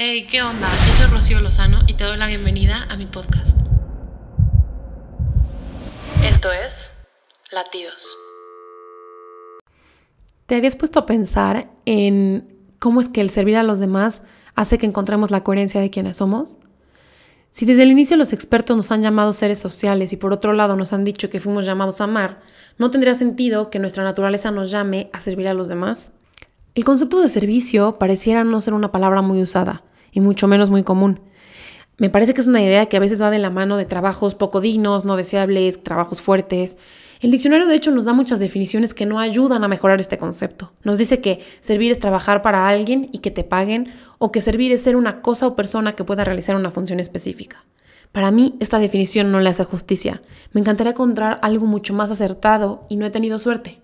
Hey, 0.00 0.28
¿qué 0.30 0.42
onda? 0.42 0.68
Yo 0.86 0.92
soy 0.92 1.06
Rocío 1.10 1.40
Lozano 1.40 1.80
y 1.88 1.94
te 1.94 2.04
doy 2.04 2.16
la 2.18 2.28
bienvenida 2.28 2.86
a 2.88 2.96
mi 2.96 3.06
podcast. 3.06 3.58
Esto 6.24 6.52
es 6.52 6.88
Latidos. 7.50 8.16
¿Te 10.46 10.54
habías 10.54 10.76
puesto 10.76 11.00
a 11.00 11.06
pensar 11.06 11.68
en 11.84 12.46
cómo 12.78 13.00
es 13.00 13.08
que 13.08 13.20
el 13.20 13.28
servir 13.28 13.56
a 13.56 13.64
los 13.64 13.80
demás 13.80 14.22
hace 14.54 14.78
que 14.78 14.86
encontremos 14.86 15.32
la 15.32 15.42
coherencia 15.42 15.80
de 15.80 15.90
quienes 15.90 16.18
somos? 16.18 16.58
Si 17.50 17.66
desde 17.66 17.82
el 17.82 17.90
inicio 17.90 18.16
los 18.16 18.32
expertos 18.32 18.76
nos 18.76 18.92
han 18.92 19.02
llamado 19.02 19.32
seres 19.32 19.58
sociales 19.58 20.12
y 20.12 20.16
por 20.16 20.32
otro 20.32 20.52
lado 20.52 20.76
nos 20.76 20.92
han 20.92 21.02
dicho 21.02 21.28
que 21.28 21.40
fuimos 21.40 21.66
llamados 21.66 22.00
a 22.00 22.04
amar, 22.04 22.38
¿no 22.76 22.92
tendría 22.92 23.14
sentido 23.14 23.68
que 23.68 23.80
nuestra 23.80 24.04
naturaleza 24.04 24.52
nos 24.52 24.70
llame 24.70 25.10
a 25.12 25.18
servir 25.18 25.48
a 25.48 25.54
los 25.54 25.68
demás? 25.68 26.12
El 26.78 26.84
concepto 26.84 27.20
de 27.20 27.28
servicio 27.28 27.98
pareciera 27.98 28.44
no 28.44 28.60
ser 28.60 28.72
una 28.72 28.92
palabra 28.92 29.20
muy 29.20 29.42
usada, 29.42 29.82
y 30.12 30.20
mucho 30.20 30.46
menos 30.46 30.70
muy 30.70 30.84
común. 30.84 31.18
Me 31.96 32.08
parece 32.08 32.34
que 32.34 32.40
es 32.40 32.46
una 32.46 32.62
idea 32.62 32.86
que 32.86 32.96
a 32.96 33.00
veces 33.00 33.20
va 33.20 33.32
de 33.32 33.40
la 33.40 33.50
mano 33.50 33.76
de 33.76 33.84
trabajos 33.84 34.36
poco 34.36 34.60
dignos, 34.60 35.04
no 35.04 35.16
deseables, 35.16 35.82
trabajos 35.82 36.22
fuertes. 36.22 36.78
El 37.18 37.32
diccionario 37.32 37.66
de 37.66 37.74
hecho 37.74 37.90
nos 37.90 38.04
da 38.04 38.12
muchas 38.12 38.38
definiciones 38.38 38.94
que 38.94 39.06
no 39.06 39.18
ayudan 39.18 39.64
a 39.64 39.68
mejorar 39.68 39.98
este 39.98 40.18
concepto. 40.18 40.70
Nos 40.84 40.98
dice 40.98 41.20
que 41.20 41.40
servir 41.58 41.90
es 41.90 41.98
trabajar 41.98 42.42
para 42.42 42.68
alguien 42.68 43.08
y 43.10 43.18
que 43.18 43.32
te 43.32 43.42
paguen, 43.42 43.88
o 44.18 44.30
que 44.30 44.40
servir 44.40 44.70
es 44.70 44.80
ser 44.80 44.94
una 44.94 45.20
cosa 45.20 45.48
o 45.48 45.56
persona 45.56 45.96
que 45.96 46.04
pueda 46.04 46.22
realizar 46.22 46.54
una 46.54 46.70
función 46.70 47.00
específica. 47.00 47.64
Para 48.12 48.30
mí 48.30 48.54
esta 48.60 48.78
definición 48.78 49.32
no 49.32 49.40
le 49.40 49.50
hace 49.50 49.64
justicia. 49.64 50.22
Me 50.52 50.60
encantaría 50.60 50.92
encontrar 50.92 51.40
algo 51.42 51.66
mucho 51.66 51.92
más 51.92 52.12
acertado 52.12 52.86
y 52.88 52.98
no 52.98 53.04
he 53.04 53.10
tenido 53.10 53.40
suerte. 53.40 53.80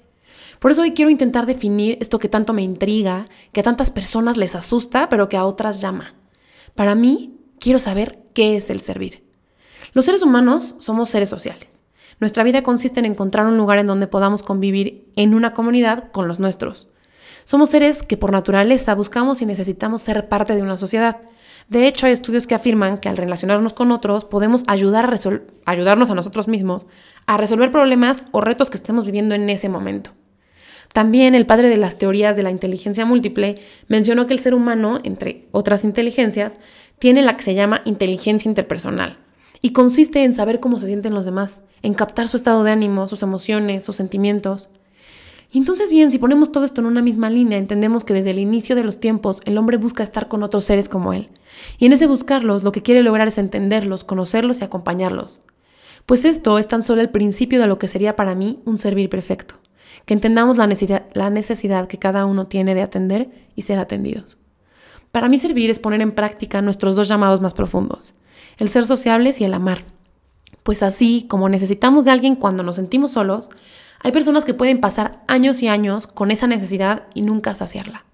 Por 0.58 0.70
eso 0.70 0.82
hoy 0.82 0.92
quiero 0.92 1.10
intentar 1.10 1.46
definir 1.46 1.98
esto 2.00 2.18
que 2.18 2.28
tanto 2.28 2.52
me 2.52 2.62
intriga, 2.62 3.26
que 3.52 3.60
a 3.60 3.64
tantas 3.64 3.90
personas 3.90 4.36
les 4.36 4.54
asusta, 4.54 5.08
pero 5.08 5.28
que 5.28 5.36
a 5.36 5.44
otras 5.44 5.80
llama. 5.80 6.14
Para 6.74 6.94
mí, 6.94 7.36
quiero 7.58 7.78
saber 7.78 8.18
qué 8.34 8.56
es 8.56 8.70
el 8.70 8.80
servir. 8.80 9.24
Los 9.92 10.06
seres 10.06 10.22
humanos 10.22 10.74
somos 10.78 11.08
seres 11.08 11.28
sociales. 11.28 11.78
Nuestra 12.20 12.44
vida 12.44 12.62
consiste 12.62 13.00
en 13.00 13.06
encontrar 13.06 13.46
un 13.46 13.56
lugar 13.56 13.78
en 13.78 13.86
donde 13.86 14.06
podamos 14.06 14.42
convivir 14.42 15.10
en 15.16 15.34
una 15.34 15.52
comunidad 15.52 16.10
con 16.12 16.28
los 16.28 16.40
nuestros. 16.40 16.88
Somos 17.44 17.70
seres 17.70 18.02
que 18.02 18.16
por 18.16 18.32
naturaleza 18.32 18.94
buscamos 18.94 19.42
y 19.42 19.46
necesitamos 19.46 20.02
ser 20.02 20.28
parte 20.28 20.54
de 20.54 20.62
una 20.62 20.76
sociedad. 20.76 21.18
De 21.68 21.86
hecho, 21.86 22.06
hay 22.06 22.12
estudios 22.12 22.46
que 22.46 22.54
afirman 22.54 22.98
que 22.98 23.08
al 23.08 23.16
relacionarnos 23.16 23.72
con 23.72 23.90
otros 23.90 24.24
podemos 24.24 24.64
ayudar 24.66 25.12
ayudarnos 25.64 26.10
a 26.10 26.14
nosotros 26.14 26.48
mismos 26.48 26.86
a 27.26 27.36
resolver 27.36 27.70
problemas 27.70 28.22
o 28.32 28.40
retos 28.40 28.70
que 28.70 28.76
estemos 28.76 29.04
viviendo 29.06 29.34
en 29.34 29.48
ese 29.48 29.68
momento. 29.68 30.10
También 30.94 31.34
el 31.34 31.44
padre 31.44 31.70
de 31.70 31.76
las 31.76 31.98
teorías 31.98 32.36
de 32.36 32.44
la 32.44 32.52
inteligencia 32.52 33.04
múltiple 33.04 33.58
mencionó 33.88 34.28
que 34.28 34.32
el 34.32 34.38
ser 34.38 34.54
humano, 34.54 35.00
entre 35.02 35.48
otras 35.50 35.82
inteligencias, 35.82 36.60
tiene 37.00 37.20
la 37.20 37.36
que 37.36 37.42
se 37.42 37.54
llama 37.54 37.82
inteligencia 37.84 38.48
interpersonal 38.48 39.18
y 39.60 39.70
consiste 39.70 40.22
en 40.22 40.34
saber 40.34 40.60
cómo 40.60 40.78
se 40.78 40.86
sienten 40.86 41.12
los 41.12 41.24
demás, 41.24 41.62
en 41.82 41.94
captar 41.94 42.28
su 42.28 42.36
estado 42.36 42.62
de 42.62 42.70
ánimo, 42.70 43.08
sus 43.08 43.24
emociones, 43.24 43.82
sus 43.82 43.96
sentimientos. 43.96 44.70
Y 45.50 45.58
entonces 45.58 45.90
bien, 45.90 46.12
si 46.12 46.18
ponemos 46.18 46.52
todo 46.52 46.62
esto 46.64 46.80
en 46.80 46.86
una 46.86 47.02
misma 47.02 47.28
línea, 47.28 47.58
entendemos 47.58 48.04
que 48.04 48.14
desde 48.14 48.30
el 48.30 48.38
inicio 48.38 48.76
de 48.76 48.84
los 48.84 49.00
tiempos 49.00 49.40
el 49.46 49.58
hombre 49.58 49.78
busca 49.78 50.04
estar 50.04 50.28
con 50.28 50.44
otros 50.44 50.62
seres 50.62 50.88
como 50.88 51.12
él. 51.12 51.28
Y 51.76 51.86
en 51.86 51.92
ese 51.92 52.06
buscarlos 52.06 52.62
lo 52.62 52.70
que 52.70 52.82
quiere 52.82 53.02
lograr 53.02 53.26
es 53.26 53.38
entenderlos, 53.38 54.04
conocerlos 54.04 54.60
y 54.60 54.64
acompañarlos. 54.64 55.40
Pues 56.06 56.24
esto 56.24 56.56
es 56.60 56.68
tan 56.68 56.84
solo 56.84 57.00
el 57.00 57.10
principio 57.10 57.60
de 57.60 57.66
lo 57.66 57.80
que 57.80 57.88
sería 57.88 58.14
para 58.14 58.36
mí 58.36 58.60
un 58.64 58.78
servir 58.78 59.08
perfecto 59.08 59.56
que 60.06 60.14
entendamos 60.14 60.56
la 60.56 60.66
necesidad, 60.66 61.04
la 61.12 61.30
necesidad 61.30 61.88
que 61.88 61.98
cada 61.98 62.26
uno 62.26 62.46
tiene 62.46 62.74
de 62.74 62.82
atender 62.82 63.28
y 63.56 63.62
ser 63.62 63.78
atendidos. 63.78 64.36
Para 65.12 65.28
mí 65.28 65.38
servir 65.38 65.70
es 65.70 65.78
poner 65.78 66.00
en 66.00 66.12
práctica 66.12 66.60
nuestros 66.60 66.96
dos 66.96 67.08
llamados 67.08 67.40
más 67.40 67.54
profundos, 67.54 68.14
el 68.58 68.68
ser 68.68 68.84
sociables 68.84 69.40
y 69.40 69.44
el 69.44 69.54
amar. 69.54 69.82
Pues 70.64 70.82
así 70.82 71.26
como 71.28 71.48
necesitamos 71.48 72.04
de 72.04 72.10
alguien 72.10 72.36
cuando 72.36 72.62
nos 72.62 72.76
sentimos 72.76 73.12
solos, 73.12 73.50
hay 74.00 74.12
personas 74.12 74.44
que 74.44 74.54
pueden 74.54 74.80
pasar 74.80 75.22
años 75.28 75.62
y 75.62 75.68
años 75.68 76.06
con 76.06 76.30
esa 76.30 76.46
necesidad 76.46 77.04
y 77.14 77.22
nunca 77.22 77.54
saciarla. 77.54 78.04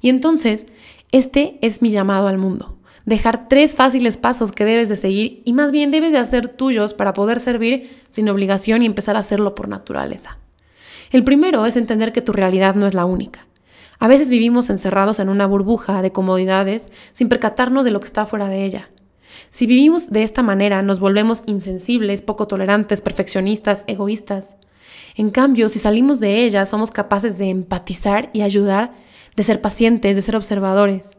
Y 0.00 0.08
entonces, 0.08 0.66
este 1.12 1.58
es 1.62 1.82
mi 1.82 1.90
llamado 1.90 2.28
al 2.28 2.38
mundo. 2.38 2.76
Dejar 3.04 3.48
tres 3.48 3.74
fáciles 3.74 4.16
pasos 4.16 4.52
que 4.52 4.64
debes 4.64 4.88
de 4.88 4.96
seguir 4.96 5.42
y 5.44 5.52
más 5.52 5.72
bien 5.72 5.90
debes 5.90 6.12
de 6.12 6.18
hacer 6.18 6.48
tuyos 6.48 6.94
para 6.94 7.12
poder 7.12 7.40
servir 7.40 8.02
sin 8.10 8.28
obligación 8.28 8.82
y 8.82 8.86
empezar 8.86 9.16
a 9.16 9.20
hacerlo 9.20 9.54
por 9.54 9.68
naturaleza. 9.68 10.38
El 11.16 11.24
primero 11.24 11.64
es 11.64 11.78
entender 11.78 12.12
que 12.12 12.20
tu 12.20 12.34
realidad 12.34 12.74
no 12.74 12.86
es 12.86 12.92
la 12.92 13.06
única. 13.06 13.46
A 13.98 14.06
veces 14.06 14.28
vivimos 14.28 14.68
encerrados 14.68 15.18
en 15.18 15.30
una 15.30 15.46
burbuja 15.46 16.02
de 16.02 16.12
comodidades 16.12 16.90
sin 17.14 17.30
percatarnos 17.30 17.86
de 17.86 17.90
lo 17.90 18.00
que 18.00 18.06
está 18.06 18.26
fuera 18.26 18.50
de 18.50 18.66
ella. 18.66 18.90
Si 19.48 19.66
vivimos 19.66 20.10
de 20.10 20.24
esta 20.24 20.42
manera, 20.42 20.82
nos 20.82 21.00
volvemos 21.00 21.42
insensibles, 21.46 22.20
poco 22.20 22.46
tolerantes, 22.46 23.00
perfeccionistas, 23.00 23.84
egoístas. 23.86 24.56
En 25.14 25.30
cambio, 25.30 25.70
si 25.70 25.78
salimos 25.78 26.20
de 26.20 26.44
ella, 26.44 26.66
somos 26.66 26.90
capaces 26.90 27.38
de 27.38 27.48
empatizar 27.48 28.28
y 28.34 28.42
ayudar, 28.42 28.92
de 29.36 29.42
ser 29.42 29.62
pacientes, 29.62 30.16
de 30.16 30.20
ser 30.20 30.36
observadores. 30.36 31.16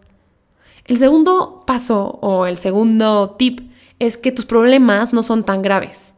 El 0.86 1.00
segundo 1.00 1.64
paso 1.66 2.20
o 2.22 2.46
el 2.46 2.60
segundo 2.60 3.32
tip 3.32 3.72
es 3.98 4.20
que 4.20 4.32
tus 4.32 4.46
problemas 4.46 5.12
no 5.12 5.24
son 5.24 5.44
tan 5.44 5.64
graves. 5.64 6.14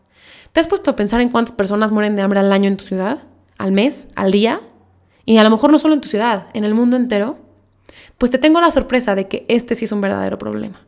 ¿Te 0.52 0.60
has 0.60 0.68
puesto 0.68 0.92
a 0.92 0.98
pensar 0.98 1.22
en 1.22 1.30
cuántas 1.30 1.56
personas 1.56 1.94
mueren 1.94 2.18
de 2.18 2.24
hambre 2.24 2.42
al 2.42 2.52
año 2.52 2.68
en 2.68 2.76
tu 2.76 2.84
ciudad? 2.84 3.29
Al 3.60 3.72
mes, 3.72 4.08
al 4.16 4.32
día, 4.32 4.62
y 5.26 5.38
a 5.38 5.44
lo 5.44 5.52
mejor 5.52 5.72
no 5.72 5.78
solo 5.78 5.94
en 5.94 6.02
tu 6.02 6.10
ciudad, 6.10 6.48
en 6.54 6.64
el 6.64 6.74
mundo 6.74 6.96
entero, 6.96 7.38
pues 8.18 8.32
te 8.32 8.40
tengo 8.40 8.60
la 8.60 8.72
sorpresa 8.72 9.14
de 9.14 9.28
que 9.28 9.46
este 9.48 9.76
sí 9.76 9.86
es 9.86 9.92
un 9.92 10.02
verdadero 10.02 10.40
problema. 10.40 10.82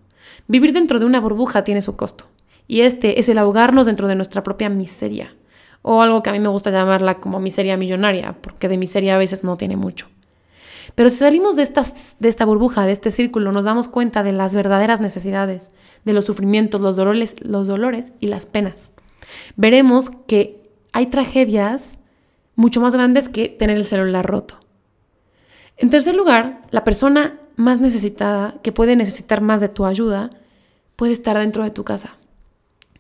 Vivir 0.48 0.74
dentro 0.74 1.00
de 1.00 1.06
una 1.06 1.20
burbuja 1.20 1.64
tiene 1.64 1.82
su 1.82 1.96
costo, 1.96 2.26
y 2.68 2.82
este 2.82 3.20
es 3.20 3.30
el 3.30 3.38
ahogarnos 3.38 3.86
dentro 3.86 4.08
de 4.08 4.16
nuestra 4.16 4.42
propia 4.42 4.70
miseria, 4.70 5.36
o 5.84 6.02
algo 6.02 6.24
que 6.24 6.30
a 6.30 6.34
mí 6.34 6.40
me 6.40 6.48
gusta 6.48 6.72
llamarla 6.72 7.20
como 7.20 7.40
miseria 7.40 7.78
millonaria, 7.78 8.38
porque 8.42 8.70
de 8.70 8.78
miseria 8.78 9.16
a 9.16 9.20
veces 9.20 9.44
no 9.44 9.58
tiene 9.58 9.76
mucho. 9.76 10.08
Pero 10.96 11.10
si 11.10 11.18
salimos 11.18 11.56
de, 11.56 11.70
de 12.20 12.30
esta 12.30 12.46
burbuja, 12.46 12.86
de 12.86 12.92
este 12.94 13.12
círculo, 13.12 13.52
nos 13.52 13.66
damos 13.66 13.88
cuenta 13.88 14.24
de 14.24 14.32
las 14.32 14.56
verdaderas 14.56 15.02
necesidades, 15.02 15.72
de 16.06 16.14
los 16.14 16.26
sufrimientos, 16.26 16.82
los 16.82 16.96
dolores, 16.96 17.36
los 17.42 17.68
dolores 17.68 18.14
y 18.20 18.28
las 18.28 18.46
penas. 18.46 18.92
Veremos 19.56 20.10
que 20.28 20.70
hay 20.92 21.08
tragedias 21.08 22.00
mucho 22.62 22.80
más 22.80 22.94
grandes 22.94 23.28
que 23.28 23.50
tener 23.50 23.76
el 23.76 23.86
celular 23.86 24.26
roto. 24.26 24.60
En 25.78 25.90
tercer 25.90 26.16
lugar, 26.16 26.62
la 26.70 26.84
persona 26.84 27.40
más 27.56 27.82
necesitada, 27.82 28.56
que 28.62 28.72
puede 28.72 28.96
necesitar 28.96 29.42
más 29.42 29.62
de 29.62 29.68
tu 29.68 29.86
ayuda, 29.86 30.30
puede 30.96 31.12
estar 31.12 31.38
dentro 31.38 31.64
de 31.64 31.72
tu 31.72 31.84
casa. 31.84 32.18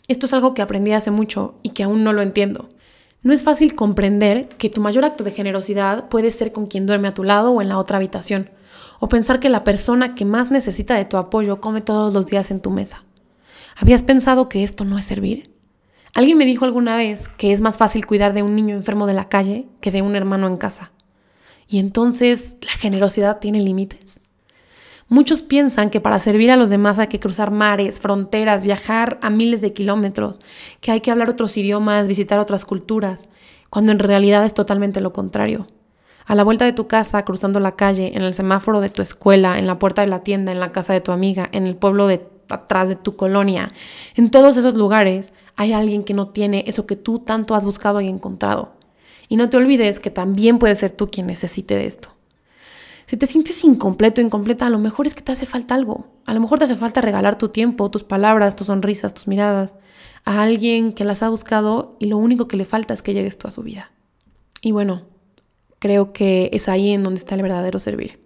Esto 0.07 0.25
es 0.25 0.33
algo 0.33 0.55
que 0.55 0.63
aprendí 0.63 0.91
hace 0.91 1.11
mucho 1.11 1.59
y 1.61 1.69
que 1.69 1.83
aún 1.83 2.03
no 2.03 2.11
lo 2.11 2.23
entiendo. 2.23 2.69
No 3.21 3.33
es 3.33 3.43
fácil 3.43 3.75
comprender 3.75 4.49
que 4.49 4.71
tu 4.71 4.81
mayor 4.81 5.05
acto 5.05 5.23
de 5.23 5.31
generosidad 5.31 6.09
puede 6.09 6.31
ser 6.31 6.51
con 6.51 6.65
quien 6.65 6.87
duerme 6.87 7.07
a 7.07 7.13
tu 7.13 7.23
lado 7.23 7.51
o 7.51 7.61
en 7.61 7.69
la 7.69 7.77
otra 7.77 7.97
habitación, 7.97 8.49
o 8.99 9.09
pensar 9.09 9.39
que 9.39 9.49
la 9.49 9.63
persona 9.63 10.15
que 10.15 10.25
más 10.25 10.49
necesita 10.49 10.95
de 10.95 11.05
tu 11.05 11.17
apoyo 11.17 11.61
come 11.61 11.81
todos 11.81 12.15
los 12.15 12.25
días 12.25 12.49
en 12.49 12.61
tu 12.61 12.71
mesa. 12.71 13.03
¿Habías 13.77 14.01
pensado 14.01 14.49
que 14.49 14.63
esto 14.63 14.85
no 14.85 14.97
es 14.97 15.05
servir? 15.05 15.50
Alguien 16.13 16.37
me 16.37 16.45
dijo 16.45 16.65
alguna 16.65 16.97
vez 16.97 17.29
que 17.29 17.53
es 17.53 17.61
más 17.61 17.77
fácil 17.77 18.05
cuidar 18.05 18.33
de 18.33 18.43
un 18.43 18.55
niño 18.55 18.75
enfermo 18.75 19.07
de 19.07 19.13
la 19.13 19.29
calle 19.29 19.67
que 19.79 19.91
de 19.91 20.01
un 20.01 20.15
hermano 20.15 20.47
en 20.47 20.57
casa. 20.57 20.91
Y 21.67 21.79
entonces 21.79 22.55
la 22.61 22.71
generosidad 22.71 23.39
tiene 23.39 23.61
límites. 23.61 24.19
Muchos 25.07 25.41
piensan 25.41 25.89
que 25.89 26.01
para 26.01 26.19
servir 26.19 26.51
a 26.51 26.55
los 26.55 26.69
demás 26.69 26.99
hay 26.99 27.07
que 27.07 27.19
cruzar 27.19 27.51
mares, 27.51 27.99
fronteras, 27.99 28.63
viajar 28.63 29.19
a 29.21 29.29
miles 29.29 29.61
de 29.61 29.73
kilómetros, 29.73 30.41
que 30.79 30.91
hay 30.91 31.01
que 31.01 31.11
hablar 31.11 31.29
otros 31.29 31.57
idiomas, 31.57 32.07
visitar 32.07 32.39
otras 32.39 32.63
culturas, 32.65 33.27
cuando 33.69 33.91
en 33.91 33.99
realidad 33.99 34.45
es 34.45 34.53
totalmente 34.53 35.01
lo 35.01 35.11
contrario. 35.11 35.67
A 36.25 36.35
la 36.35 36.43
vuelta 36.43 36.65
de 36.65 36.73
tu 36.73 36.87
casa, 36.87 37.25
cruzando 37.25 37.59
la 37.59 37.73
calle, 37.73 38.11
en 38.15 38.21
el 38.21 38.33
semáforo 38.33 38.79
de 38.79 38.89
tu 38.89 39.01
escuela, 39.01 39.59
en 39.59 39.67
la 39.67 39.79
puerta 39.79 40.01
de 40.01 40.07
la 40.07 40.23
tienda, 40.23 40.51
en 40.51 40.61
la 40.61 40.71
casa 40.71 40.93
de 40.93 41.01
tu 41.01 41.11
amiga, 41.11 41.49
en 41.51 41.67
el 41.67 41.75
pueblo 41.75 42.07
de 42.07 42.19
atrás 42.53 42.89
de 42.89 42.95
tu 42.95 43.15
colonia, 43.15 43.71
en 44.15 44.31
todos 44.31 44.57
esos 44.57 44.75
lugares 44.75 45.33
hay 45.55 45.73
alguien 45.73 46.03
que 46.03 46.13
no 46.13 46.29
tiene 46.29 46.63
eso 46.67 46.85
que 46.85 46.95
tú 46.95 47.19
tanto 47.19 47.55
has 47.55 47.65
buscado 47.65 48.01
y 48.01 48.07
encontrado. 48.07 48.73
Y 49.27 49.37
no 49.37 49.49
te 49.49 49.57
olvides 49.57 49.99
que 49.99 50.09
también 50.09 50.59
puedes 50.59 50.79
ser 50.79 50.91
tú 50.91 51.09
quien 51.09 51.27
necesite 51.27 51.75
de 51.75 51.85
esto. 51.85 52.09
Si 53.05 53.17
te 53.17 53.27
sientes 53.27 53.63
incompleto 53.63 54.21
o 54.21 54.23
incompleta, 54.23 54.65
a 54.65 54.69
lo 54.69 54.79
mejor 54.79 55.05
es 55.05 55.15
que 55.15 55.21
te 55.21 55.31
hace 55.31 55.45
falta 55.45 55.75
algo. 55.75 56.07
A 56.25 56.33
lo 56.33 56.39
mejor 56.39 56.59
te 56.59 56.65
hace 56.65 56.75
falta 56.75 57.01
regalar 57.01 57.37
tu 57.37 57.49
tiempo, 57.49 57.91
tus 57.91 58.03
palabras, 58.03 58.55
tus 58.55 58.67
sonrisas, 58.67 59.13
tus 59.13 59.27
miradas 59.27 59.75
a 60.25 60.41
alguien 60.41 60.93
que 60.93 61.03
las 61.03 61.23
ha 61.23 61.29
buscado 61.29 61.95
y 61.99 62.05
lo 62.05 62.17
único 62.17 62.47
que 62.47 62.57
le 62.57 62.65
falta 62.65 62.93
es 62.93 63.01
que 63.01 63.13
llegues 63.13 63.37
tú 63.37 63.47
a 63.47 63.51
su 63.51 63.63
vida. 63.63 63.91
Y 64.61 64.71
bueno, 64.71 65.03
creo 65.79 66.13
que 66.13 66.49
es 66.53 66.69
ahí 66.69 66.91
en 66.91 67.03
donde 67.03 67.19
está 67.19 67.35
el 67.35 67.41
verdadero 67.41 67.79
servir. 67.79 68.20